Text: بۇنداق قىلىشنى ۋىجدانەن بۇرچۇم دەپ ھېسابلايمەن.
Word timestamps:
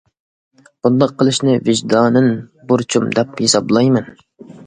بۇنداق 0.85 1.11
قىلىشنى 1.17 1.57
ۋىجدانەن 1.67 2.31
بۇرچۇم 2.71 3.05
دەپ 3.19 3.39
ھېسابلايمەن. 3.45 4.09